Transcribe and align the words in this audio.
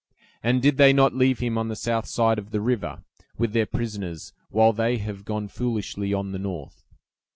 And 0.41 0.63
did 0.63 0.77
they 0.77 0.93
not 0.93 1.13
leave 1.13 1.37
him 1.37 1.59
on 1.59 1.67
the 1.67 1.75
south 1.75 2.07
side 2.07 2.39
of 2.39 2.49
the 2.49 2.59
river, 2.59 3.03
with 3.37 3.53
their 3.53 3.67
prisoners, 3.67 4.33
while 4.49 4.73
they 4.73 4.97
have 4.97 5.25
gone 5.25 5.47
foolishly 5.47 6.11
on 6.11 6.31
the 6.31 6.39
north? 6.39 6.83